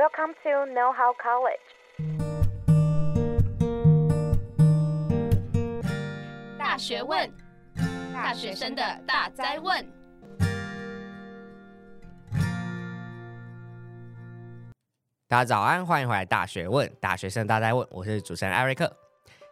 [0.00, 1.60] Welcome to Know How College。
[6.58, 7.30] 大学问，
[8.10, 9.86] 大学生的大哉问。
[15.28, 18.90] 大家早安，欢迎回来《大学问》，大学生大哉问，我是主持人艾瑞克。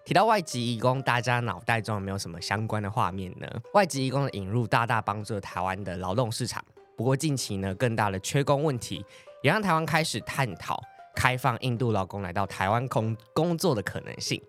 [0.07, 3.46] 提到外籍移工，大家脑袋中有没有什么相关的画面呢？
[3.75, 6.65] 外籍移工的引入大大帮助了台湾的劳动市场。
[6.96, 9.05] 不过近期呢，更大的缺工问题
[9.43, 10.83] 也让台湾开始探讨
[11.15, 14.41] 开放印度劳工来到台湾工工作的可能性，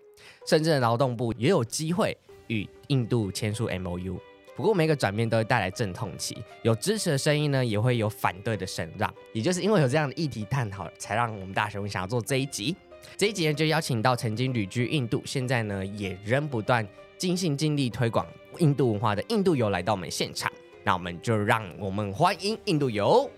[0.46, 2.16] 甚至劳动部也有机会
[2.48, 4.18] 与印度签署 MOU。
[4.56, 9.12] 不过每个转变都会带来阵痛期，有支持的声音呢，也会有反对的声浪。
[9.32, 12.76] 也就是因为有这样的议题探讨，才让我们大学问想要做这一集。
[13.16, 18.26] 这一集呢，就邀请到曾经旅居印度，现在呢也仍不断尽心尽力推广
[18.58, 20.52] 印度文化的印度游来到我们现场。
[20.84, 23.30] 那我们就让我们欢迎印度游。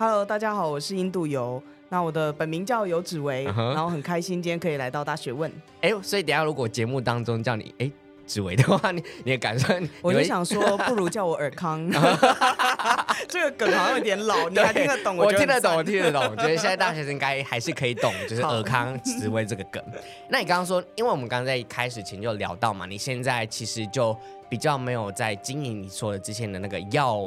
[0.00, 1.62] Hello，大家好，我是印度游。
[1.90, 3.74] 那我的本名叫游子维，uh huh.
[3.74, 5.52] 然后很开心今天可以来到大学问。
[5.82, 7.92] 哎呦，所以等下如果节目当中叫你哎
[8.24, 9.74] 子维的话，你你的感受？
[10.00, 11.86] 我就想说， 不如叫我尔康。
[13.28, 15.18] 这个梗好像有点老，你还听得懂？
[15.18, 16.22] 我听得懂，我听得懂。
[16.30, 19.84] 我觉得现在大学生应该还是可以懂，就是尔康芷薇这个梗。
[20.30, 24.16] 那你刚刚说，因为我们刚刚在开始前就聊到嘛，你现在其实就。
[24.48, 27.18] 比较没有在经营你说的之前的那个要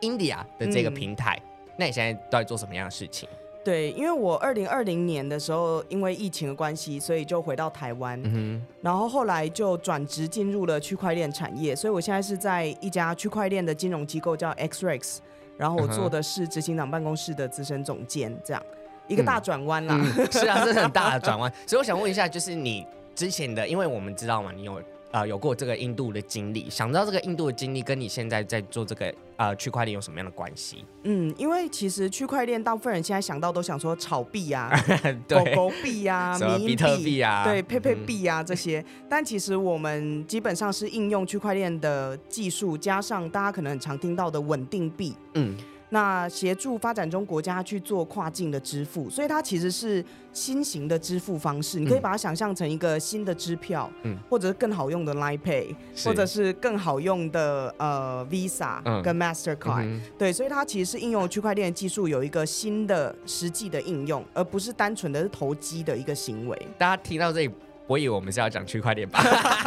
[0.00, 3.28] India 的这个平台，嗯、那你现在到底做什么样的事情？
[3.64, 15.16] 对，因为我二零二零年的时候，因为疫情的关系，所以就回到台湾，嗯、然后后来就转职进入了区块链产业，所以我现在是在一家区块链的金融机构叫 XREX，
[15.56, 18.62] 然后我做的是执行长办公室的资深总监，这样
[19.08, 20.32] 一个大转弯啦、嗯嗯。
[20.32, 21.50] 是啊，是很大的 转弯。
[21.66, 24.80] 所以我想问一下，就是你之前的，因为我们知道嘛，你有。
[25.14, 30.84] 啊、呃，有过这个印度的经历，想知道这个印度的经历跟你现在在做这个呃区块链有什么样的关系？
[31.04, 34.68] 嗯，因为其实区块链大部分人现在想到都想说炒币啊、
[35.28, 45.56] 对狗狗币啊、比特币啊、对佩佩币啊这些，嗯、但其实我们基本上是应用区块链的技术，加上大家可能很常听到的稳定币，嗯。
[45.94, 51.78] 那协助发展中国家去做跨境的支付，所以它其实是新型的支付方式。
[51.78, 59.84] 你可以把它想象成一个新的支票，嗯，或者是更好用的 Line Pay，是或者是更好用的呃 Visa 跟 Mastercard。
[59.84, 66.60] 嗯、对，所以它其实是应用区块链技术有一个新的实际的应用，而不是单纯的是投机的一个行为。
[66.76, 67.50] 大家听到这里。
[67.86, 69.20] 我以为我们是要讲区块链吧，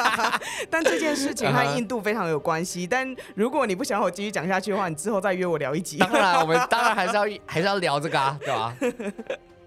[0.70, 2.82] 但这件事情和印度非常有关系。
[2.82, 2.90] Uh huh.
[2.90, 5.98] 但如果你不想和我继续讲下去的话，你之后再约我聊一集。
[5.98, 8.76] 当然，我们 当然还是要还是要聊这个啊，对吧？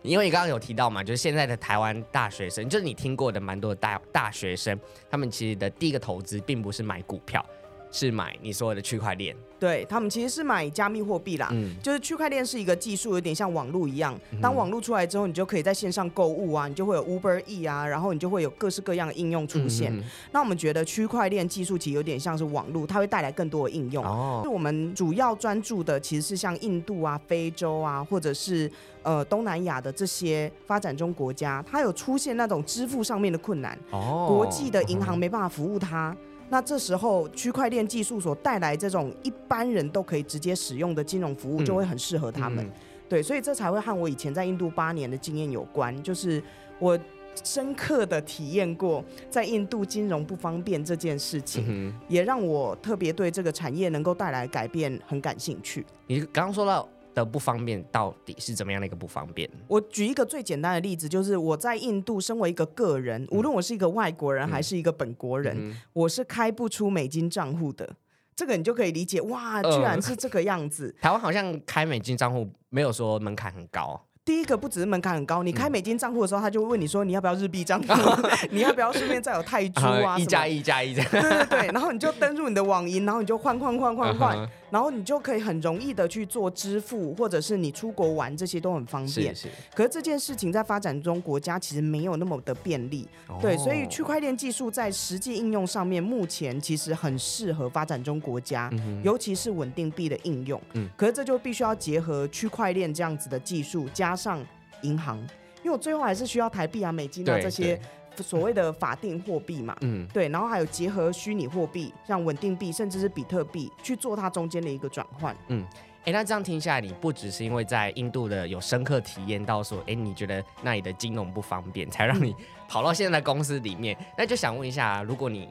[0.02, 4.78] 因为你刚刚有提到嘛，就是现在的台湾大学生，就是你听过的蛮多的大大学生，
[5.10, 7.44] 他们其实的第一个投资并不是买股票。
[7.90, 14.18] 是买你所有的区块链，对，他们其实是买加密货币啦，嗯，就是区块链是一个技术，有点像网络一样。
[14.40, 19.92] 当网络出来之后，你就可以在线上购物啊，你就会有 Uber E 啊，然后你就会有各式各样的应用出现。
[19.92, 24.04] 嗯、那我们觉得区块链技术其实有点像是网络，它会带来更多的应用。
[24.04, 28.70] 哦，就我们主要专注的其实是像印度啊、非洲啊，或者是
[29.02, 36.16] 呃东南亚的这些发展中国家，它有出现那种支付上面的困难，哦，国际的银行没办法服务它。
[36.50, 42.64] 那这时候，区块链技术所带来这种一般人都可以直接使用的金融服务，就会很适合他们。
[42.64, 42.72] 嗯嗯、
[43.08, 46.42] 对，所以这才会和我以前在印度八年的经验有关，就是
[46.80, 46.98] 我
[47.44, 55.86] 深刻的体验过在印度金融不方便这件事情，嗯、也让我特别对这个产业能够带来改变很感兴趣。
[56.08, 56.88] 你刚刚说到。
[57.14, 59.48] 的不方便到底是怎么样的一个不方便？
[59.68, 67.88] 我举一个最简单的例子，就是我在印度，身为一个个人，无论我是一个外国人还是一个本国人，嗯、我是开不出美金账户的。
[68.36, 70.94] 这个你就可以理解，哇，居然是这个样子。
[70.96, 74.00] 呃、 台湾好像开美金账户没有说门槛很高。
[74.24, 77.86] 第一个不只是门槛很高，你开美金账户的时候，他就会问你说，你要不要日币账户？
[78.52, 80.18] 你要不要顺便再有泰铢啊？
[80.18, 81.10] 一加一加一这样。
[81.10, 89.34] 对对对，然后你就登入你的网银，然后你就换换换换换，然后你就可以很容易的去做支付，或者是你出国玩这些都很方便。
[89.34, 89.48] 是是。
[89.74, 93.08] 可是这件事情在发展中国家其实没有那么的便利。
[93.40, 98.70] 对，所以区块链技术在实际应用上面，目前其实很适合发展中国家，
[99.02, 100.60] 尤其是稳定币的应用。
[100.74, 100.88] 嗯。
[100.96, 104.44] 可是这就必须要结合区块链这样子的技术，加上。
[104.82, 105.18] 银行，
[105.62, 107.78] 因为我最后还是需要台币啊、美金啊这些
[108.16, 122.34] 所谓的法定货币嘛，嗯，对，然后还有结合虚拟货币，像稳定币甚至是比特币去做它中间的一个转换，嗯，哎、欸，那这样听下来，你不只是因为在印度的有深刻体验到说，哎、欸，你觉得那里的金融不方便，才让你
[122.68, 125.48] 跑到现在的公司里面，那就想问一下，如果你，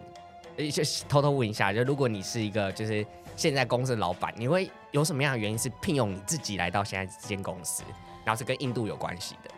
[0.71, 7.83] 就偷偷问一下，就如果你是一个就是现在公司的老板，你会有什么样的原因是聘用你自己来到现在这间公司？
[8.25, 9.49] 然后是跟印度有关系的？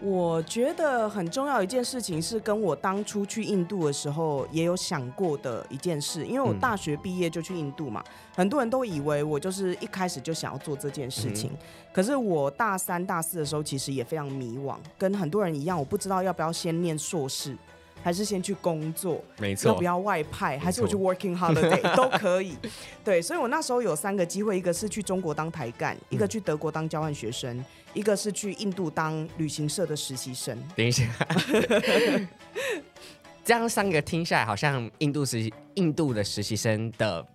[0.00, 11.58] 我觉得很重要一件事情是跟我当初去印度的时候也有想过的一件事，因为我大学毕业就去印度嘛，嗯、很多人都以为我就是一开始就想要做这件事情，嗯、
[11.92, 17.56] 可是我大三、大四的时候其实也非常迷惘，跟很多人一样，我不知道要不要先念硕士。
[18.02, 20.58] 还是先去工作，没错，要不要外派？
[20.58, 22.56] 还是我去 working holiday 都可以。
[23.04, 27.64] 对，所以我那时候有三个机会，一个是去中国当台干，一个去德国当交换学生，
[27.94, 30.56] 一个是去印度当旅行社的实习生。
[30.76, 31.04] 等一下，
[33.44, 37.26] 这样三个听下来，好像印度实习印度的实习生的。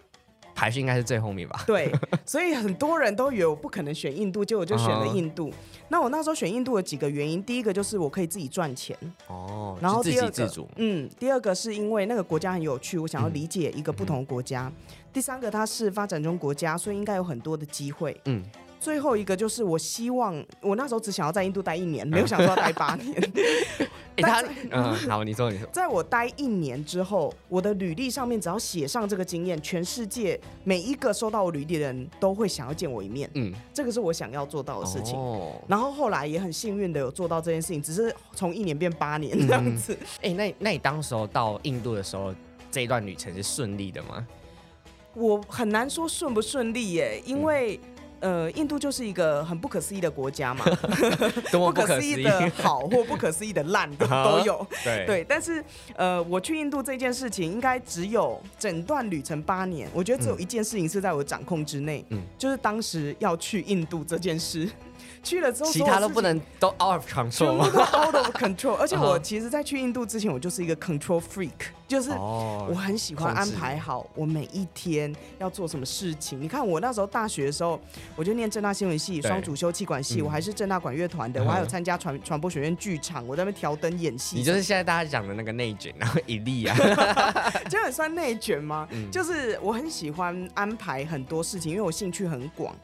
[0.63, 1.61] 排序应该是最后面吧？
[1.67, 1.91] 对，
[2.25, 5.49] 所以很多人都以为我不可能选印度，结果我就选了印度。
[5.49, 5.53] Uh.
[5.89, 14.71] 那我那时候选印度的几个原因，第一个就是我可以自己赚钱哦，然后第二个，嗯，第二个是因为那个国家很有趣，我想要理解一个不同的国家。
[14.73, 18.17] 嗯、第三个，它是发展中国家，所以应该有很多的机会。
[18.23, 18.41] 嗯。
[18.83, 23.31] 最后一个就是，我希望我那时候只想要在印度待一年， 没有想说要待八年。
[24.17, 33.27] 他嗯，好，你说你说，在我待一年之后，我的履历上面只要写上这个经验，全世界每一个收到我履历的人都会想要见我一面。
[33.35, 35.17] 嗯，这个是我想要做到的事情。
[35.17, 39.97] 哦，然后后来也很幸运的有做到这件事情，只是从一年变八年这样子。
[40.21, 42.35] 哎、嗯，那那你当时候到印度的时候，
[42.69, 44.27] 这一段旅程是顺利的吗？
[45.15, 47.79] 我很难说顺不顺利耶，因为。
[47.83, 47.92] 嗯
[48.23, 50.63] 呃，印度就是一个很不可思议的国家嘛
[51.51, 54.65] 不可思议的好或不可思议的烂的都有。
[54.81, 55.61] 对 对，但是
[55.95, 64.69] 呃，我去印度这件事情，应该只有整段旅程八年，我觉得只有一件事情是在我的掌控之内，嗯，就是当时要去印度这件事。
[65.23, 68.75] 去了之后，其他都不能都 out of control 吗？out of control。
[68.83, 71.49] 而且我其实，在去印度之前，我就是一个 control freak，
[71.87, 76.41] 就是我很喜欢安排好我每一天要做什么事情。
[76.41, 77.79] 你看，我那时候大学的时候，
[78.15, 84.35] 我就念正大新闻系，双主修气管系，我还是正大管乐团的，我还有参加传传播学院剧场，我在那边调灯演戏。
[84.35, 86.75] 你就是现在大家讲的那个内卷，然后一粒啊，
[87.69, 88.87] 这样也算内卷吗？
[89.11, 92.75] 就是我很喜欢安排很多事情，因为我兴趣很广。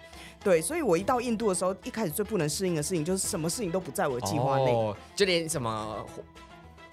[0.44, 6.06] 对，所以我一到印度的时候，一开始最不能适应的事情就是什么事情都不在我的计划内，就连什么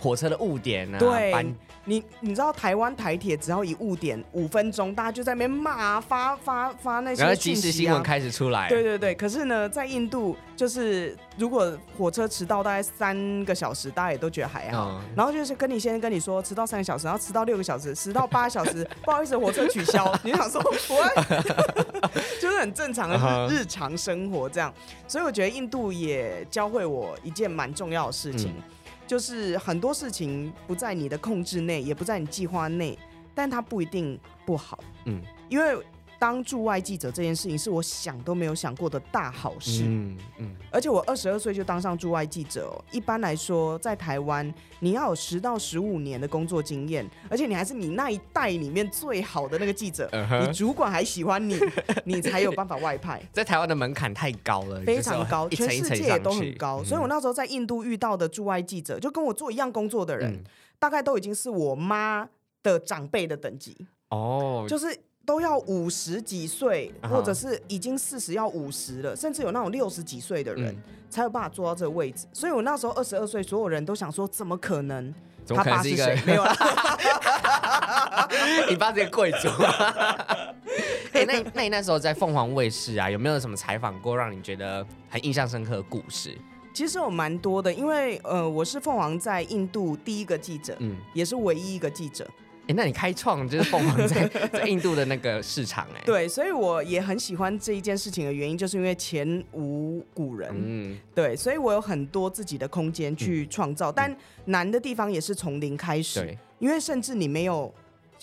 [0.07, 0.99] 火火车的误点啊。
[0.99, 1.55] 对，
[1.85, 8.69] 你你知道台湾台铁只要一误点五分钟，大家就在那边骂发发发那些讯息啊，然后即时新闻开始出来。
[8.69, 11.17] 对对对，可是呢，在印度就是。
[11.39, 14.93] 如果火车迟到大概三个小时，大家也都觉得还好。
[14.93, 20.19] 嗯、然后就是跟你先跟你说迟到三个小时，然后迟到六个小时，迟到八个小时， 不好意思，火车取消。
[20.25, 21.05] 你想说我，
[22.41, 24.73] 就是很正常的日常生活这样。
[25.07, 28.63] 所以我觉得印度也教会我一件蛮重要的事情，嗯、
[29.07, 32.99] 就是很多事情不在你的控制内，也不在你计划内，
[33.35, 34.79] 但它不一定不好。
[35.05, 35.79] 嗯，因为。
[36.19, 42.85] 当驻外记者这件事情是我想都没有想过的大好事，嗯嗯，而且我二十二岁就当上驻外记者哦。
[42.91, 50.09] 一般来说，在台湾你要有十到十五年的工作经验，而且你还是你那一代里面最好的那个记者，
[50.47, 51.59] 你主管还喜欢你，
[52.05, 53.21] 你才有办法外派。
[53.33, 56.83] 在台湾的门槛太高了，非常高，全世界也都很高。
[56.83, 60.43] 所以我那时候在印度遇到的驻外记者，就跟我做一样工作的人，
[60.79, 62.27] 大概都已经是我妈
[62.63, 64.99] 的长辈的等级哦，就是。
[65.27, 70.75] 都要五十几岁，或者是已经四十要五十了，甚至有那种六十几岁的人，
[71.11, 72.27] 才有办法坐到这个位置。
[72.33, 75.13] 所以我那时候二十二岁，所有人都想说，怎么可能？
[75.49, 76.21] 他爸是谁？
[76.25, 76.57] 没有啦，
[78.69, 79.49] 你爸是个贵族。
[81.13, 86.37] 哎，那那你那时候在凤凰卫视啊，有没有什么采访过让你觉得很印象深刻的故事？
[86.75, 92.27] 其实有蛮多的，因为呃，我是凤凰在印度第一个记者，嗯，也是唯一一个记者。
[92.69, 96.03] 哎，那你开创就是凤凰在 在印度的那个市场哎。
[96.05, 100.51] 对，所以我也很喜欢这一件事情的原因，就是因为前无古人。
[100.55, 100.99] 嗯。
[101.15, 106.21] 对，所以我有很多自己的空间去创造，嗯、但难的地方也是从零开始。
[106.21, 106.39] 对。
[106.59, 107.73] 因为甚至你没有。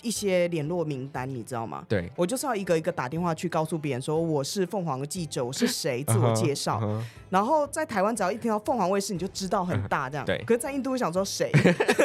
[0.02, 1.84] 一些联络名单，你知道吗？
[1.88, 6.78] 对，我就是要一个一个打电话去告诉别人说我是凤凰的记者，我是谁，自我 介绍。
[6.78, 7.04] Uh huh, uh huh.
[7.30, 10.24] 然后在台湾，只要一听到凤凰卫视，你就知道很大这样。
[10.26, 10.42] 对。
[10.46, 11.50] 可是，在印度，我想说谁？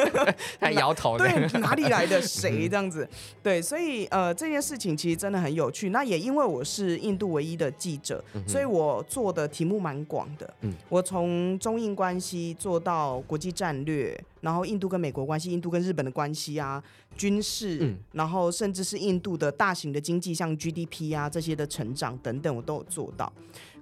[0.58, 1.16] 他摇头。
[1.16, 1.30] 对，
[1.60, 3.08] 哪里来的谁这样子？
[3.42, 5.90] 对，所以呃，这件事情其实真的很有趣。
[5.90, 10.52] 那也因为我是印度唯一的记者，嗯、所以我做的题目蛮广的。
[10.62, 10.72] 嗯。
[10.88, 14.18] 我从中印关系做到国际战略。
[14.40, 16.82] 然后印度跟美国关系，印度跟日本的关系啊，
[17.20, 23.30] 军事，嗯、然后甚至是印度的大型的经济，像 GDP 啊这些的成长等等，我都有做到。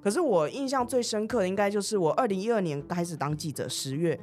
[0.03, 4.19] 可是我印象最深刻的，应该就是我二零一二年开始当记者，十月，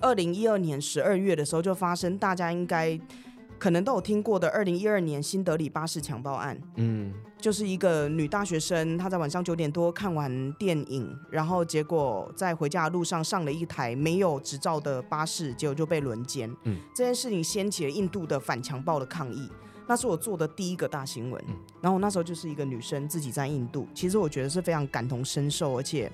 [0.00, 2.98] 二零一二年十二月的时候就发生大家应该
[3.58, 6.58] 可能都有听过的二零一二年新德里巴士强暴案。
[6.76, 16.48] 嗯，就是一个女大学生，她在晚上九点多看完电影，然后结果在回家的路上上了一台没有执照的巴士，结果就被轮奸。
[16.64, 19.50] 嗯，这件事情掀起了印度的反强暴的抗议。
[19.90, 26.12] 那是我做的第一个大新闻，嗯、然后我那时候就是一个女生自己在印度，其实我觉得是非常感同身受，而且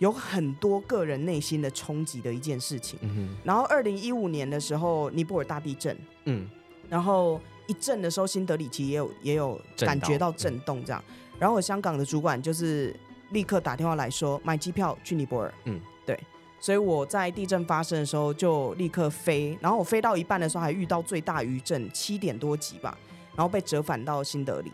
[0.00, 2.98] 有很多个人内心的冲击的一件事情。
[3.02, 6.48] 嗯、然后二零一五年的时候，尼泊尔大地震，嗯，
[6.92, 11.02] 然后一震的时候，新德里其实也有也有感觉到震动，这样。
[11.08, 12.94] 嗯、然后我香港的主管就是
[13.30, 16.20] 立刻打电话来说买机票去尼泊尔，嗯，对，
[16.60, 22.94] 所以我在地震发生的时候就立刻飞，然后我飞到一半的时候还遇到最大余震七点多级吧。
[23.34, 24.70] 然后被折返到新德里，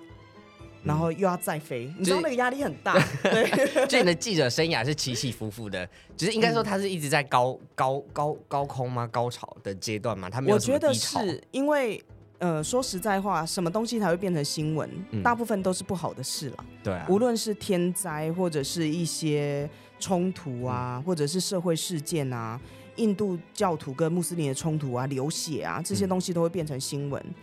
[0.89, 2.95] 然后又要再飞，嗯、你知道那个压力很大。
[3.23, 3.47] 对，
[3.87, 9.07] 就你的记者生涯是起起伏伏的，只是应该说他是一直在高、嗯、高高高空吗？
[9.13, 10.31] 高潮的阶段嘛？
[10.31, 10.55] 他没有。
[10.55, 12.03] 我觉得是因为，
[12.39, 14.89] 呃，说实在话，什么东西才会变成新闻？
[15.11, 16.65] 嗯、大部分都是不好的事了。
[16.83, 19.69] 对、啊，无论是天灾，或者是一些
[20.01, 22.59] 冲突啊，嗯、或者是社会事件啊，
[22.97, 27.23] 印度教徒跟穆斯林的冲突啊，流血啊，这些东西都会变成新闻。
[27.29, 27.35] 嗯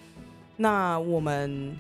[0.58, 1.78] 那我们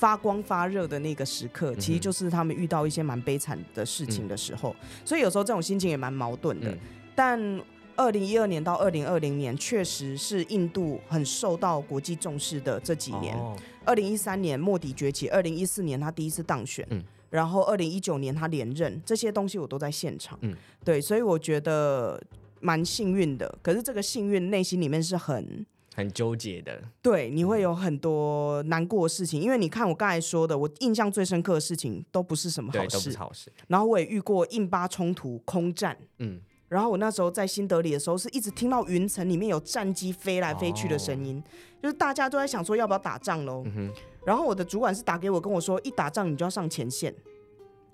[0.00, 6.70] 发光发热的那个时刻，其实就是他们遇到一些蛮悲惨的事情的时候，嗯、所以有时候这种心情也蛮矛盾的。
[6.70, 6.78] 嗯、
[7.14, 7.62] 但
[7.96, 13.36] 二零一二年到二零二零年，确实是印度很受到国际重视的这几年。
[13.84, 20.38] 二零一三年莫迪崛起，二零一四年他第一次当选，嗯、然后二零一九年他连任，这些东西我都在现场。
[20.40, 22.18] 嗯、对，所以我觉得
[22.60, 23.58] 蛮幸运的。
[23.60, 25.66] 可是这个幸运内心里面是很。
[25.94, 33.52] 很纠结的，对，你会有很多难过的事情，因为你看我刚才说的，我印象最深刻的事情都不是什么好事，都不是好事。
[33.66, 41.44] 然后我也遇过印巴冲突空战，嗯，然后我那时候在新德里的时候，是一直听到云层里面有战机飞来飞去的声音，哦、
[41.82, 43.64] 就是大家都在想说要不要打仗喽。
[43.66, 43.92] 嗯、
[44.24, 47.12] 然后我的主管是打给我跟我说，一打仗你就要上前线。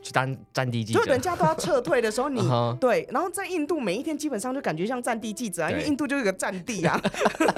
[0.06, 2.78] 去当战地记者，就人家都要撤退的时候你，你、 uh.
[2.78, 7.00] 对，然后在印度每一天基本上就感觉像战地记者啊，因为印度就是个战地啊。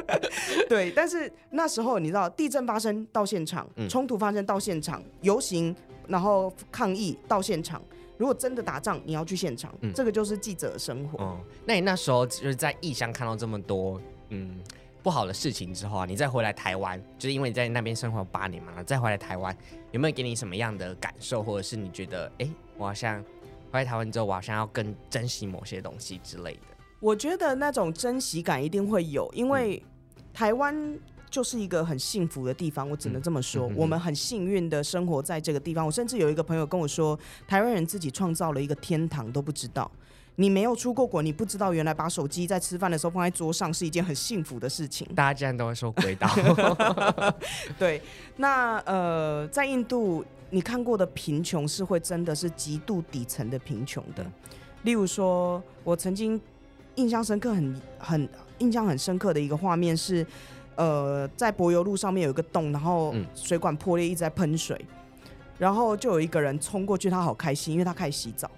[0.66, 5.74] 对，但是那时候你知道，地震发生到现场，冲突发生到现场，游行
[6.06, 7.82] 然后抗议到现场，
[8.16, 11.22] 如果真的打仗，你要去现场，嗯、这个就是记者的生活。
[11.22, 14.00] 哦、那你那时候就是在异乡看到这么多，
[14.30, 14.58] 嗯。
[15.02, 19.56] 不好的事情之后啊，你再回来台湾，就是因为你在那边生活八年嘛，再回来台湾，
[19.92, 23.22] 有没有给你什么样的感受，或者是你觉得，哎、欸，我好像
[23.70, 26.60] 回来台湾之后，我好像要更珍惜某些东西之类的？
[27.00, 29.82] 我觉得那种珍惜感一定会有，因为
[30.34, 30.98] 台湾
[31.30, 35.86] 就是一个很幸福的地方，我只能这么说，嗯嗯嗯、我们很幸运的生活在这个地方。
[35.86, 39.90] 我甚至有一个朋友跟我说，台湾人自己创造了一个天堂都不知道。
[40.40, 45.04] 你没有出过国，你不知道原来把手机在吃饭的时候放在桌上是一件很幸福的事情。
[45.12, 46.30] 大家竟然都会说鬼岛。
[47.76, 48.00] 对，
[48.36, 54.24] 那呃，在印度，你看过的贫穷是会真的是极度底层的贫穷的。
[54.82, 56.40] 例如说，我曾经
[56.94, 58.28] 印象深刻很、很很
[58.58, 60.24] 印象很深刻的一个画面是，
[60.76, 64.80] 呃，在柏油路上面有一个洞，然后水管破裂，一直在喷水，
[65.58, 68.48] 然后就有一个人冲过去，他好开心，因为他开始洗澡。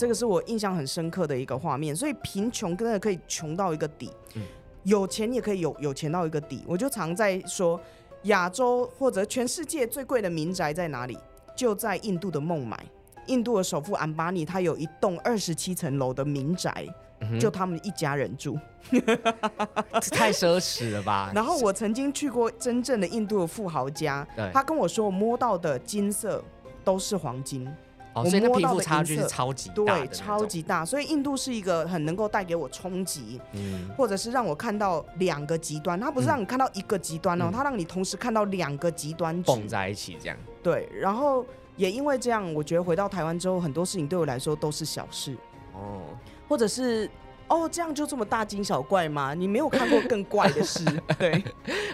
[0.00, 4.42] 这个是我印象很深刻的一个画面，所以贫穷真的可以穷到一个底，嗯、
[4.84, 6.64] 有钱也可以有有钱到一个底。
[6.66, 7.78] 我就常在说，
[8.22, 11.18] 亚洲或者全世界最贵的民宅在哪里？
[11.54, 12.82] 就在印度的孟买，
[13.26, 16.86] 印度的首富安巴尼他有一栋二十七层楼的民宅，
[17.20, 18.58] 嗯、就他们一家人住，
[20.12, 21.30] 太奢侈了吧？
[21.36, 26.42] 然后我曾经去过真正的印度的富豪家，他跟我说，我摸到的金色
[26.82, 27.70] 都是黄金。
[28.12, 30.84] 哦，所以那贫富差距是超级大，对，超级大。
[30.84, 35.98] 所以印度是一个很能够带给我冲击，嗯，或者是让我看到两个极端。
[35.98, 40.36] 它不是让你看到一个极端哦，嗯、它让你同时看到两个极端蹦在一起这样。
[40.62, 41.44] 对，然后
[41.76, 45.36] 也因为这样，我觉得回到台湾之后，很多事情对我来说都是小事
[45.74, 46.02] 哦，
[46.48, 47.10] 或者是。
[47.50, 49.34] 哦，这样就这么大惊小怪吗？
[49.34, 50.84] 你没有看过更怪的事？
[51.18, 51.42] 对，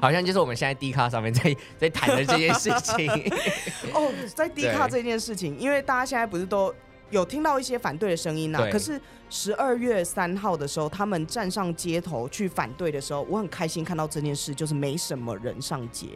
[0.03, 3.11] 好像就是我们现在 D 卡上面在 在谈的这件事情。
[3.95, 6.75] 哦，在 D 卡这件事情，因为大家现在不是都
[7.09, 16.09] 有听到一些反对的声音呐、可是十二月三号的时候，他们站上街头去反对的时候，我很开心看到这件事，就是没什么人上街。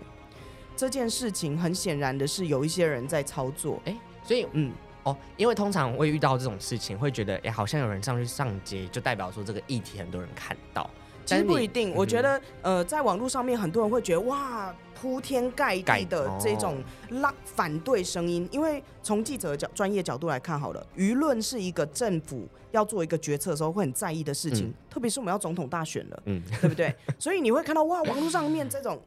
[0.77, 3.81] 这件事情很显然的是有一些人在操作。
[3.87, 4.71] 哎，所以嗯。
[5.11, 10.89] 哦，因为通常会遇到这种事情，会觉得哎，好像有人上去上街，就代表说这个议题很多人看到。
[11.27, 26.93] 其实不一定，我觉得呃，在网络上面很多人会觉得哇，铺天盖地的这种拉反对声音，因为从记者角专业角度来看好了，舆论是一个政府要做一个决策的时候会很在意的事情，嗯、特别是我们要总统大选了，嗯，对不对？
[27.17, 29.01] 所以你会看到哇，网络上面这种。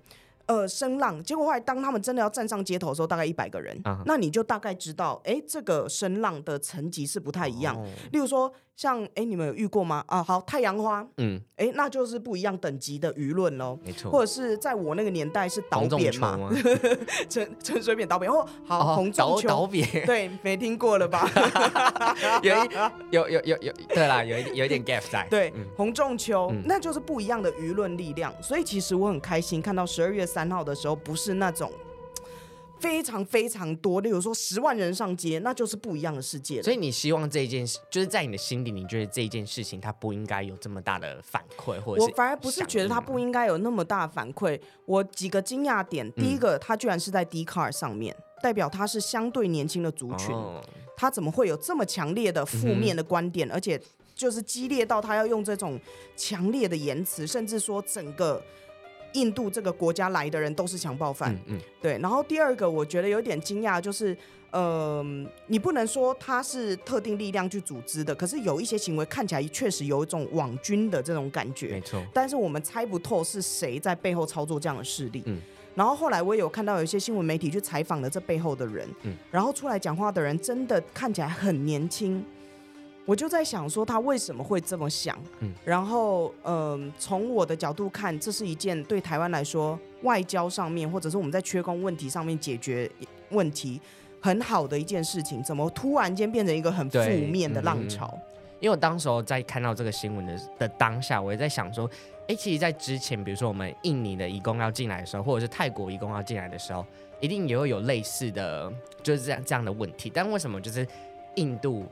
[0.45, 4.01] 呃，声浪，结果后来当他们真的要站上街头的时候，大概一百个人，uh.
[4.05, 7.75] 那你就大概知道，哎、欸，这个声浪的层级是不太一样。
[7.75, 7.85] Oh.
[8.11, 8.53] 例如说。
[8.75, 10.03] 像哎，你们有遇过吗？
[10.07, 14.11] 啊，好，太阳花，嗯，哎，那就是不一样等级的舆论喽，没错。
[14.11, 16.49] 或者是在我那个年代是导扁嘛，
[17.29, 21.29] 陈陈水扁导扁，哦，好，洪仲秋导扁，对，没听过了吧？
[22.41, 22.55] 有
[23.11, 28.33] 有有有有，对啦，有一有一点 gap 在， 对，洪仲秋，那就是不一样的舆论力量。
[28.41, 31.71] 所以其实我很开心看到十二月三号的时候，不是那种。
[32.83, 36.61] 非常非常多，例如说十万人上街，那就是不一样的世界。
[36.61, 44.59] 所以你希望这一件事，就是在你的心里，你觉得这一件事情它不应该有这么大的反馈，或者我反而不是觉得它不应该有那么大的反馈。
[44.85, 50.35] 我几个惊讶点，第一个，它居然是在 Dcard 上面，代表它是相对年轻的族群，
[50.97, 53.81] 它怎么会有这么强烈的负面的观点，而且
[54.13, 55.79] 就是激烈到他要用这种
[56.17, 58.43] 强烈的言辞，甚至说整个。
[59.13, 61.97] 印度这个国家来的人都是强暴犯，嗯嗯、对。
[61.99, 64.15] 然后第二个，我觉得有点惊讶，就是，
[64.51, 65.03] 呃，
[65.47, 72.03] 你不能说他是特定力量去组织的，可是有一些行为看起来确实有一种网军的这种感觉，没错。
[72.13, 75.23] 但是我们猜不透是谁在背后操作这样的势力。
[75.25, 75.39] 嗯、
[75.75, 82.23] 然后后来我也有看到有一些新闻媒体去采访了这背后的人，嗯、然后出来讲话的人真的看起来很年轻。
[83.05, 92.89] 我就在想说他为什么会这么想，嗯，然后嗯，从我的角度看，这是一件对台湾来说外交上面，或者是我们在缺工问题上面解决
[93.31, 93.81] 问题
[94.21, 98.09] 很好的一件事情，怎么突然间变成一个很负面的浪潮？
[98.13, 98.21] 嗯，
[98.61, 101.89] 因为我当时候在看到这个新闻的的当下，我也在想说，
[102.29, 106.85] 哎，其实，在之前，比如说我们印尼的移工要进来的时候，或者是泰国移工要进来的时候，
[107.19, 110.09] 一定也会有类似的，就是这样这样的问题。
[110.09, 110.87] 但为什么就是
[111.35, 111.85] 印度？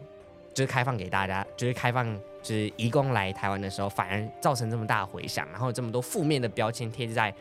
[0.54, 7.34] 就是开放给大家，就是开放，就是移工来台湾的时候，反而造成这么大的回响，然后这么多负面的标签贴在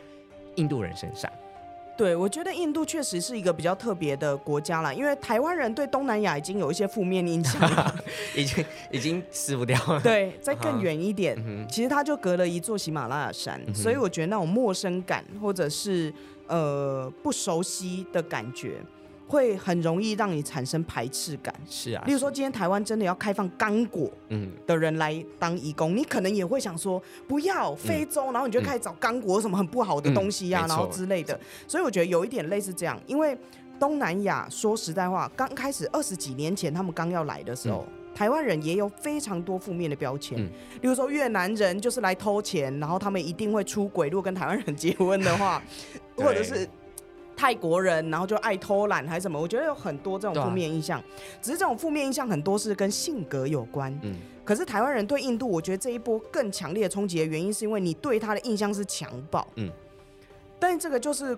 [0.55, 1.31] 印度人身上。
[1.97, 7.95] 对，我觉得印度确实是一个比较特别的国家啦，因为台湾人对东南亚已经有一些负面印象了，
[8.33, 9.99] 已经已经死不掉了。
[10.01, 16.11] 对，再更 远一点，嗯、其实它就隔了一座喜马拉雅山，嗯、所以我觉得那种陌生感或者是
[16.47, 18.77] 呃不熟悉的感觉。
[19.31, 22.03] 会很容易让你产生排斥感，是啊。
[22.05, 31.39] 例如说，今天台湾真的要开放刚果，嗯，的人来当义工，嗯、你可能也会想说，不要非洲，嗯、然后你就开始找刚果什么很不好的东西呀、然后之类的。
[31.65, 33.37] 所以我觉得有一点类似这样，因为
[33.79, 40.49] 东南亚说实在话，刚开始二十几年前他们刚要来的时候，嗯、台湾人也有非常多负面的标签，嗯、
[40.81, 45.63] 例如说越南人就是来偷钱，然后他们一定会出轨，如果跟台湾人结婚的话，
[46.17, 46.67] 对 或者是。
[47.41, 49.41] 泰国人，然后就爱偷懒还是什么？
[49.41, 51.05] 我觉得有很多这种负面印象，啊、
[51.41, 53.91] 只是这种负面印象很多是跟性格有关。
[54.03, 54.13] 嗯，
[54.45, 59.47] 可是台湾人对印度，我觉得这一波更强烈的冲击的原因，是因为你对他的印象是强暴。
[59.55, 59.71] 嗯，
[60.59, 61.35] 但是这个就是。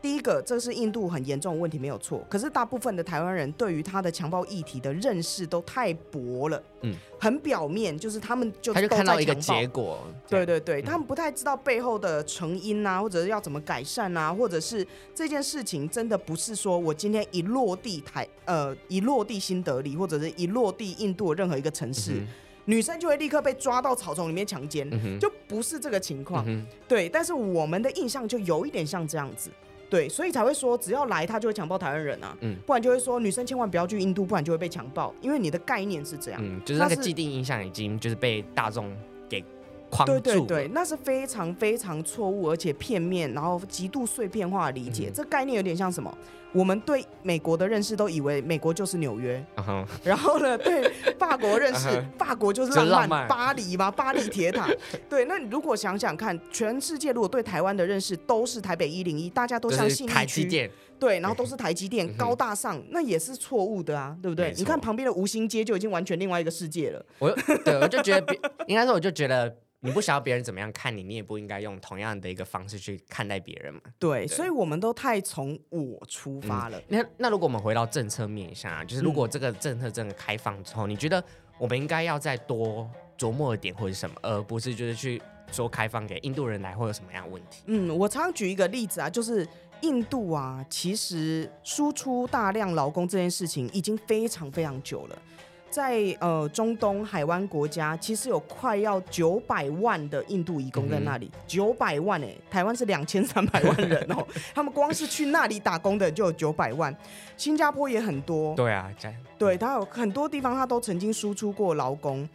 [0.00, 2.24] 第一个，这是印度很严重的问题，没有错。
[2.28, 22.28] 可是大部分的台湾人对于他的强暴议题的认识都太薄了，嗯，很表面，就是他们就他就看到一个结果，对对对，嗯、他们不太知道背后的成因啊，或者是要怎么改善啊，或者是这件事情真的不是说我今天一落地台呃一落地新德里或者是一落地印度的任何一个城市，嗯、
[22.66, 27.08] 女生就会立刻被抓到草丛里面强奸，嗯、就不是这个情况，嗯、对。
[27.08, 29.50] 但是我们的印象就有一点像这样子。
[29.90, 38.94] 对，所以才会说，只要来他就会强暴台湾人啊，嗯，不然就会说女生千万不要去印度，不然就会被强暴，因为你的概念是这样，嗯，就是那个既定印象已经就是被大众
[39.28, 39.42] 给
[39.90, 46.12] 框住，对对对，那是非常非常错误而且片面，然后极度碎片化的理解，嗯、这概念有点像什么？
[46.54, 49.86] 我们对美国的认识都以为美国就是纽约，uh huh.
[50.02, 52.04] 然后呢，对法国认识，uh huh.
[52.18, 54.66] 法国就是浪漫，浪漫巴黎嘛，巴黎铁塔。
[55.10, 64.54] 对，那你如果想想看，全世界如果对台湾的认识都是台北一零一，大家都相信台积电，对，然后都是台积电高大上，那也是错误的啊，对不对？
[64.56, 67.04] 你看旁边的吴兴街就已经完全另外一个世界了。
[67.18, 67.30] 我，
[67.62, 68.34] 对，我就觉得，
[68.66, 69.54] 应该说，我就觉得。
[69.80, 73.80] 你不想要别人怎么样看你，你也不应该用同样的一个方式去看待别人嘛。
[73.98, 76.78] 对，对所以我们都太从我出发了。
[76.80, 81.22] 嗯、那那如果我们回到政策面上，就是如果这个政策真的开放之后，嗯、你觉得
[81.58, 87.62] 我们应该要再多琢磨一点或者什么，而不是就是去说开放给印度人来会有什么样的问题？
[87.66, 89.46] 嗯，我常常举一个例子啊，就是
[89.82, 95.22] 印度啊，其实输出大量劳工这件事情已经非常非常久了。
[95.70, 106.94] 在呃中东海湾国家，其实有快要九百万的印度移工在那里，九百、嗯、万哎、欸，台湾是两千三百万人哦、喔， 他们光是去那里打工的就有九百万，
[107.36, 108.90] 新加坡也很多，对啊，
[109.38, 112.26] 对，他有很多地方他都曾经输出过劳工，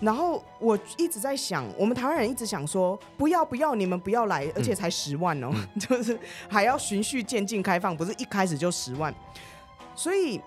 [0.00, 5.50] 然后我一直在想，我们台湾人一直想说不要不要，你们不要来，而且才十万哦、
[5.80, 9.12] 就是还要循序渐进开放，不是一开始就十万，
[9.96, 10.40] 所以。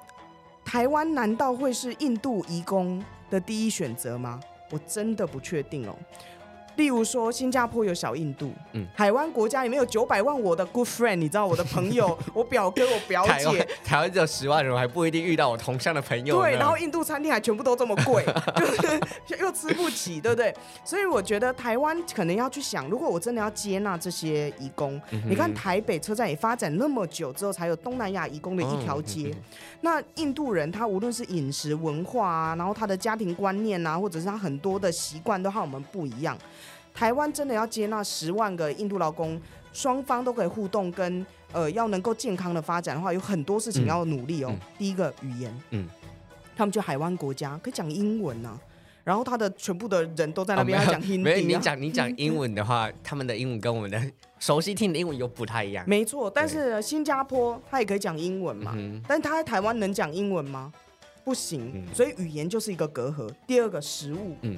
[0.65, 4.39] 台湾难道会是印度移工的第一选择吗？
[4.71, 5.95] 我真的不确定哦。
[6.75, 16.41] 例如说，新加坡有小印度，嗯，海湾国家里面有九百万我的 good friend，你知道我的朋友， 我表哥，我表姐，台湾只有十万人，我还不一定遇到我同乡的朋友。
[16.41, 18.25] 对，然后印度餐厅还全部都这么贵，
[18.57, 20.53] 就是 又吃不起，对不对？
[20.83, 29.31] 所以我觉得台湾可能要去想，如果我真的要接纳这些移工，嗯、你看台北车站也发展那么久之后，才有东南亚移工的一条街。
[29.33, 29.41] 嗯、
[29.81, 36.37] 那印度人他无论是饮食文化啊，然后他的家庭观念啊，或者是他很多的习惯都和我们不一样。
[36.95, 39.39] 台湾真的要接纳十万个印度劳工，
[39.73, 44.47] 双方都可以互动跟，跟呃要能够健康的发展的话，有很多事情要努力哦。
[44.49, 45.87] 嗯嗯、第一个语言，嗯，
[46.55, 48.59] 他们去海湾国家可以讲英文呐、啊，
[49.03, 51.23] 然后他的全部的人都在那边要讲英文。
[51.23, 54.01] 没有，你讲你讲英文的话，他们的英文跟我们的
[54.39, 55.83] 熟悉听的英文又不太一样。
[55.85, 58.73] 没错，但是新加坡他也可以讲英文嘛，
[59.05, 60.71] 但他在台湾能讲英文吗？
[61.25, 63.29] 不行，嗯、所以语言就是一个隔阂。
[63.45, 64.57] 第二个食物，嗯。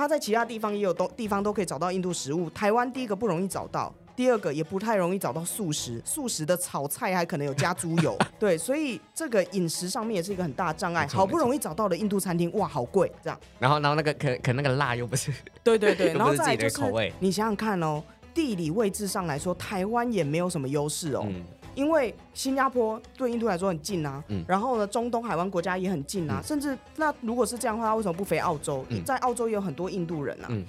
[0.00, 11.06] 他在其他地方也有都地方都可以找到印度食物，台湾第一个不容易找到，第二个也不太容易找到素食，素食的炒菜还可能有加猪油， 对，所以这个饮食上面也是一个很大的障碍。
[11.06, 13.38] 好不容易找到的印度餐厅，哇，好贵，这样。
[13.58, 15.30] 然后，然后那个可可那个辣又不是，
[15.62, 21.26] 对对对， 然后再来就是口味，你想想看哦，地理位置上来说，台湾也没有什么优势哦。
[21.26, 28.84] 嗯因为新加坡对印度来说很近啊，嗯、然后呢，中东海湾国家也很近啊，嗯、甚至那如果是这样的话，他为什么不飞澳洲？
[28.88, 30.64] 嗯、在澳洲也有很多印度人啊，嗯、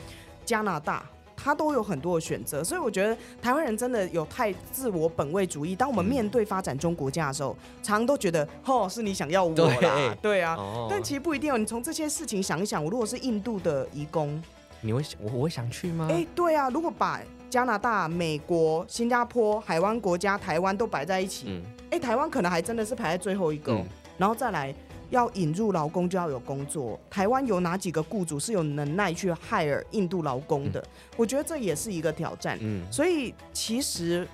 [0.46, 1.06] 加拿大
[1.44, 5.76] 他都有很多的选择，所以我觉得台湾人真的有太自我本位主义。
[5.76, 11.58] 当我们面对发展中国家的时候，嗯、常常都觉得哦，是你想要我啦， 对，对啊，哦、但其实不一定哦。
[11.58, 14.40] 你从这些事情想一想，我如果是印度的移工，
[14.82, 16.08] 你会我我会想去吗？
[16.12, 17.20] 哎，对啊，如果把
[17.52, 21.62] 加拿大、美国、新加坡、海湾国家、台湾都摆在一起，嗯，
[21.92, 23.86] 哎，台湾可能还真的是排在最后一个，嗯、
[24.18, 24.74] 然后再来
[25.10, 26.98] 要引入劳工就要有工作。
[27.10, 30.80] 台湾有哪几个雇主是有能耐去 hire 印度劳工的？
[30.80, 30.88] 嗯、
[31.18, 32.58] 我觉得这也是一个挑战。
[32.62, 34.26] 嗯，所以其实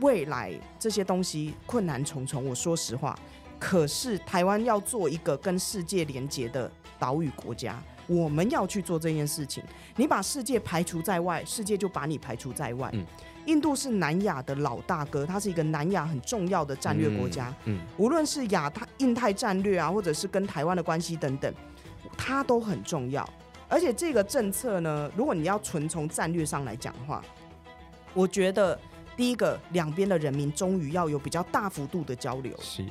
[0.00, 2.46] 未来这些东西困难重重。
[2.46, 3.18] 我说实话，
[3.58, 7.82] 可是台湾要做一个跟世界连接的岛屿国家。
[8.06, 9.62] 我们要去做这件事情，
[9.96, 12.88] 你把世界排除在外，世界就把你排除在外。
[12.92, 13.04] 嗯，
[13.46, 17.52] 印度是南亚的老大哥，它是一个南亚很重要的战略国家。
[17.64, 21.52] 嗯，嗯，无论是亚太、印太战略啊，或者是跟台湾的关系等等，
[22.16, 23.28] 它都很重要。
[23.68, 27.20] 而且这个政策呢，如果你要纯从战略上来讲的话，
[28.14, 28.78] 我觉得
[29.16, 32.56] 第一个，两边的人民终于要有比较大幅度的交流。
[32.60, 32.84] 是。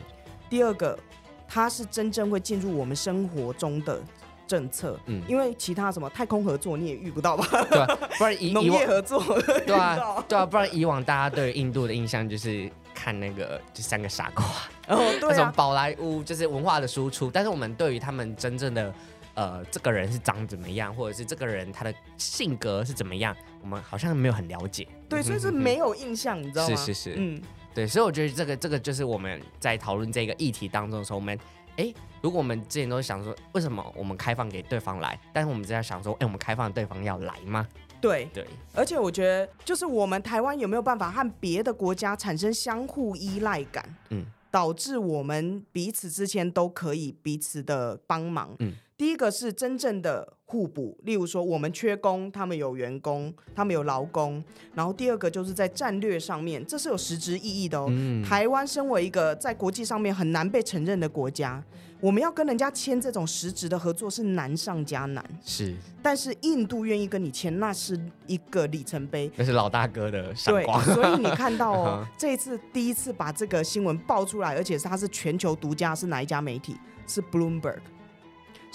[0.49, 0.99] 第二个，
[1.47, 4.01] 它是真正会进入我们生活中的。
[4.47, 7.45] 政策，嗯，因为其他什么太空合作你也遇不到吧？
[7.69, 7.97] 对吧？
[8.17, 9.21] 不然以 农业合作，
[9.65, 14.45] 对啊， 对啊，不然以往大家对印度的印象就是看那个这三个傻瓜，
[14.87, 18.93] 哦，对啊，那种宝莱坞就是文化的输出，但是我们对于他们真正的
[19.33, 26.75] 呃这个人是长怎么样，或者是这个人他的性格是怎么样，我们好像没有很了解，对，所以是没有印象，你知道吗？
[26.75, 27.41] 是是是，嗯，
[27.73, 31.37] 对，所以我觉得这个这个就是我们在讨论这个议题当中的时候，我们。
[31.77, 35.19] 哎，如果我们之前都想说，为什么我们开放给对方来？
[35.33, 37.67] 但是我们在想说，哎，我们开放对方要来吗？
[38.01, 38.43] 对对。
[38.43, 43.83] 对，而且我觉得，就是我们台湾有没有办法和别的国家产生相互依赖感？
[44.09, 48.55] 嗯，导致我们彼此之间都可以彼此的帮忙。
[48.59, 48.73] 嗯。
[48.97, 54.41] 第一个是真正的互补，例如说我们缺工，他们有员工，他们有劳工。
[54.73, 57.87] 然后第二个就是在战略上面，这是有实质意义的哦。
[57.89, 61.61] 嗯、台湾身为一个在国际上面很难被承认的国家，
[61.99, 65.25] 我们要跟人家签这种实质的合作是难上加难。
[65.43, 69.29] 是，但是印度愿意跟你签，那是一个里程碑。
[69.35, 70.81] 那是老大哥的闪光。
[70.85, 76.77] 对，所以你看到哦，这一次第一次把这个新闻爆出来，而且是它是全球独家，是哪一家媒体？
[77.05, 77.79] 是 Bloomberg。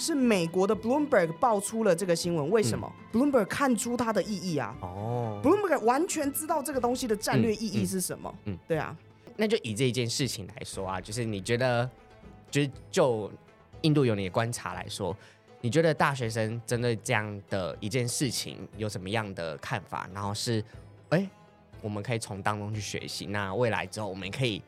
[0.01, 4.75] 是美国的 Bloomberg 爆出了这个新闻，为什么、嗯、？Bloomberg 看出它的意义啊。
[4.81, 8.33] 哦，Bloomberg 完全知道这个东西的战略意义是什么。
[8.45, 8.97] 嗯，对啊。
[9.37, 11.89] 那就以这一件事情来说啊，就是你觉得，
[12.49, 13.31] 就是就
[13.81, 15.15] 印度有你的观察来说，
[15.61, 20.09] 你觉得大学生针对这样的一件事情有什么样的看法？
[20.13, 20.63] 然后是，
[21.09, 21.29] 哎、欸，
[21.81, 23.27] 我们可以从当中去学习。
[23.27, 24.61] 那未来之后，我们可以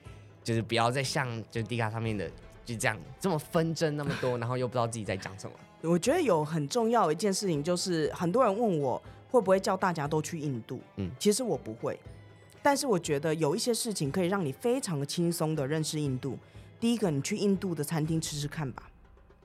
[0.43, 2.31] 就是不要再像就 D 卡上面的。
[2.65, 5.55] 就这样这么纷争那么多，然后又不知道自己在讲什么？
[5.81, 10.79] 我觉得有很重要的一件事情，就是很多人问我会不会叫大家都去印度。
[10.95, 11.99] 嗯，其实我不会，
[12.61, 16.37] 但是我觉得有一些事情可以让你非常的轻松的认识印度。
[16.79, 18.89] 第一个，你去印度的餐厅吃吃看吧。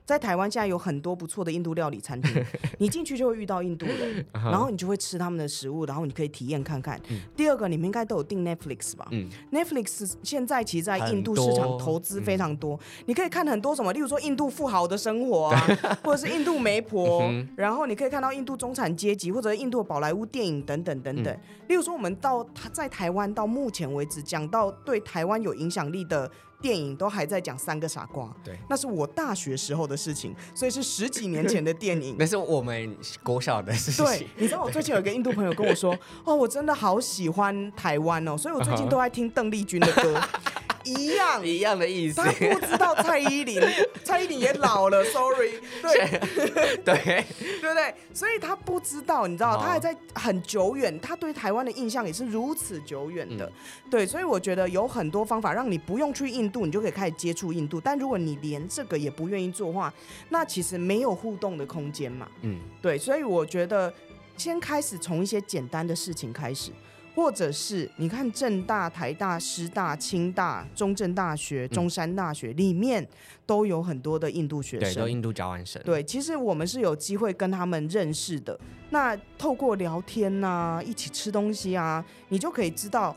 [0.09, 2.43] 在台湾现在有很多不错的印度料理餐厅，
[2.81, 6.99] 你进去就会遇到印度人，然后你就会吃他们的食物，然后你可以体验看看。
[7.11, 9.07] 嗯、第二个，你们应该都有订 Netflix 吧？
[9.11, 15.61] 嗯、Netflix 现在其实在印度市场投资非常多，多嗯、你可以看很多什么，例如说印度富豪的生活啊，
[16.03, 21.27] 或者是印度媒婆，然后你可以看到印度中产阶级或者印度宝莱坞电影等等等等。
[21.35, 22.43] 嗯、例如说，我们到
[22.73, 26.31] 在台湾到目前为止讲到对台湾有影响力的。
[26.61, 32.17] 电影都还在讲三个傻瓜，对，那是我大学时候的事情，所以是十几年前的电影。
[32.19, 34.05] 那是我们国小的事情。
[34.05, 40.21] 对，你知道我最近有一个印度朋友跟我说，哦，我真的好喜欢台湾哦，所以我最近都在听邓丽君的歌。
[40.95, 41.47] 一样。
[41.47, 43.61] 一样的意思，他不知道蔡依林，
[44.05, 46.79] 蔡依林也老了，sorry，对。
[46.85, 47.25] 对。
[47.61, 47.95] 对不对？
[48.15, 57.81] 所以他不知道，你知道，他还在很久远，他对台湾的印象也是如此久远的，嗯、对，所以我觉得有很多方法让你不用去印度，你就可以开始接触印度。
[57.81, 59.93] 但如果你连这个也不愿意做的话，
[60.29, 63.93] 那其实没有互动的空间嘛，嗯，对，所以我觉得
[64.37, 66.71] 先开始从一些简单的事情开始。
[67.19, 73.05] 或者是你看正大、台大、师大、清大、中正大学、中山大学里面
[73.45, 75.83] 都有很多的印度学生，对，都印度交换生。
[75.85, 78.57] 对，其实我们是有机会跟他们认识的。
[78.91, 83.17] 那透过聊天呐、啊，一起吃东西啊，你就可以知道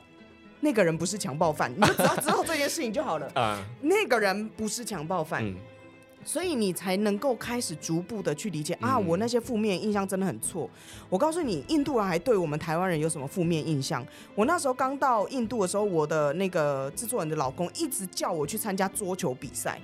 [0.62, 3.32] 那个人不是强暴犯，你就只要知道这件事情就好了。
[3.40, 5.46] 啊，那个人不是强暴犯。
[5.46, 5.56] 嗯
[6.24, 10.70] 所以你才能够开始逐步的去理解啊，我那些负面印象真的很错。
[11.10, 14.06] 我告诉你，印度人还对我们台湾人有什么负面印象？
[14.36, 19.80] 我那时候刚到印度的时候，我的那个制作人的老公一直叫我去参加桌球比赛。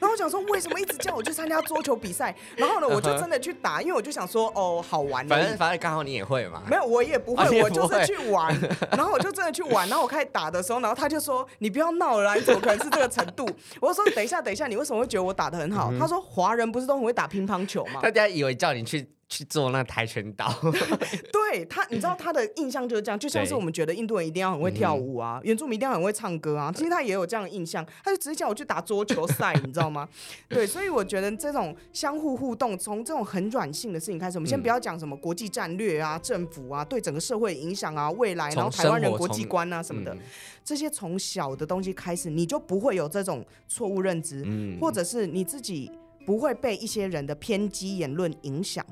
[0.00, 2.34] 然后我想说，为什么一直叫我去参加桌球比赛？
[2.56, 5.26] 然后呢，我就真的去打，因为我就想说，哦，好玩。
[5.28, 6.62] 反正反正刚好你也会嘛。
[6.68, 8.58] 没有，我也不会，啊、我就是去玩。
[8.90, 9.86] 然后我就真的去玩。
[9.88, 13.46] 然后我开始打的时候，然后他就说：“你不要闹了啦，你怎么可能是这个程度？”
[13.80, 19.06] 我就说：“等一下，等一下，你为什么会觉得我打的很好？”嗯、他说：“华人不是都很会打乒乓球吗？”大家以为叫你去。
[19.30, 20.52] 去做那跆拳道，
[21.32, 30.08] 对他，你知道他的印象就是这样，就像是我们觉得印度人一定要很会跳舞啊，原住民一定要很会唱歌啊，其实他也有这样的印象，他就直接叫我去打桌球赛，你知道吗？
[30.50, 40.16] 对，所以我觉得这种相互互动，从这种很软性的事情开始，我们先不要讲什么国际战略啊、政府啊对整个社会影响啊、未来，然后台湾人国际观啊什么的，
[40.64, 44.44] 这些从小的东西开始，你就不会有这种错误认知，
[44.80, 45.88] 或者是你自己
[46.26, 48.84] 不会被一些人的偏激言论影响。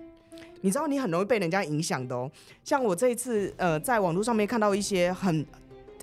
[0.61, 2.31] 你知道你很容易被人家影响的哦，
[2.65, 5.47] 像我这一次呃，在网络上面看到一些很、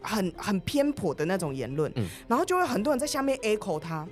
[0.01, 4.07] 很、很偏颇的那种言论，嗯，然后就会很多人在下面 echo 他，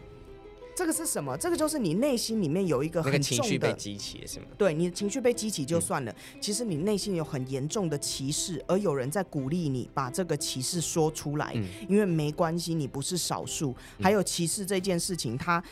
[0.75, 1.37] 这个是什么？
[1.37, 4.45] 这个就是你内心里面有一个很重的情绪被激起，是吗？
[4.57, 15.63] 对，你的情绪被激起就算了，嗯，其实你内心有很严重的歧视，而有人在鼓励你把这个歧视说出来，嗯，因为没关系，你不是少数，还有歧视这件事情，它、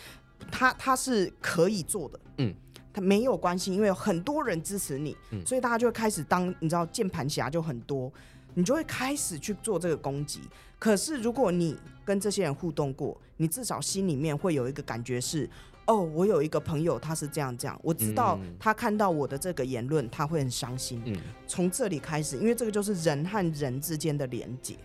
[0.51, 2.55] 它、它是可以做的，嗯。
[2.93, 8.12] 他没有关系，因为有很多人支持你，嗯、所以大家就会开始当你知道键盘侠就很多，
[8.54, 10.41] 你就会开始去做这个攻击。
[10.77, 15.49] 可是如果你跟这些人互动过，你至少心里面会有一个感觉是，
[15.86, 21.01] 哦，我有一个朋友他是这样这样，我知道他看到我的这个言论他会很伤心。
[21.06, 21.15] 嗯、
[21.47, 24.75] 从这里开始，因为这个就是人和人之间的连接。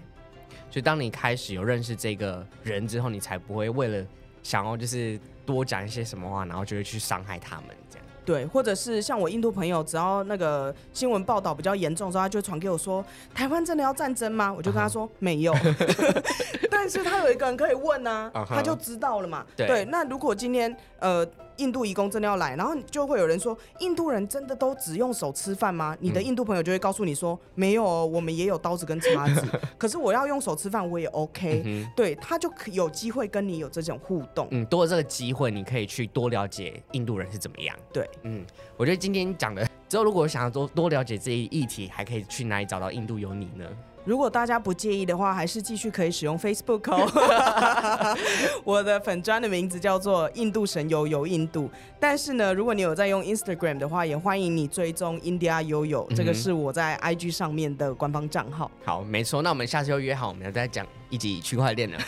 [0.70, 4.06] 所以当你开始有认识这个人之后，你才不会为了
[4.42, 5.18] 想要就是。
[5.46, 8.04] 多讲一些什么话，然后就会去伤害他们，这样。
[8.24, 15.16] 对，或者是像我印度朋友，只要那个新闻报道比较严重的时候，他就传给我说：“台湾真的要战争吗？”我就跟他说：“uh huh.
[15.20, 15.54] 没有。”
[16.68, 18.56] 但是他有一个人可以问啊，uh huh.
[18.56, 19.46] 他就知道了嘛。
[19.56, 21.26] 对，对，那如果今天呃。
[21.58, 25.96] 印度移工真的要来，然后就会有人说，印度人真的都只用手吃饭吗？
[26.00, 29.42] 你的印度朋友就会告诉你说，没有哦，我们也有刀子跟叉子，
[29.78, 38.44] 可是我要用手吃饭我也 OK，嗯，对，他就有机会跟你有这种互动，嗯，多了这个机会，你可以去多了解印度人是怎么样，对，嗯，
[38.76, 43.64] 我觉得今天讲的之后，如果想要多多了解这一议题，还可以去哪里找到印度有你呢？
[44.06, 48.16] 如果大家不介意的话，还是继续可以使用 Facebook 哦。
[48.62, 51.68] 我的粉砖的名字叫做印度神游游印度。
[51.98, 58.70] 但是呢，如果你有在用 Instagram 的话，也欢迎你追踪 India 悠悠，这个是我在 IG 上面的官方账号。
[58.84, 59.42] 好，没错。
[59.42, 61.98] 那我们下次又约好，我们要再讲一集区块链了。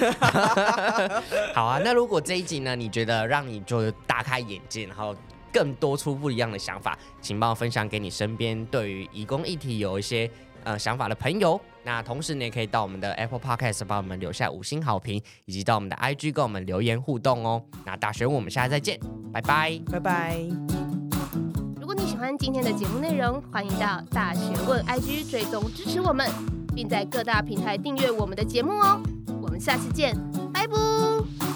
[1.52, 5.12] 好啊，那如果这一集呢，你觉得让你就大开眼界，然后
[5.52, 10.30] 更多出不一样的想法，请帮我分享给你身边对于移工议题有一些
[10.64, 11.60] 呃想法的朋友。
[11.84, 17.62] 那同时你也可以到我们的 Apple Podcast 帮我们留下五星好评，以及到我们的 IG 跟我们留言互动哦。
[17.86, 19.00] 那大学问，我们下次再见，
[19.32, 20.38] 拜拜，拜拜。
[21.80, 26.28] 如果你喜欢今天的节目内容，欢迎到大学问 IG 追踪支持我们，
[26.74, 29.00] 并在各大平台订阅我们的节目哦。
[29.40, 30.14] 我们下次见，
[30.52, 31.47] 拜拜。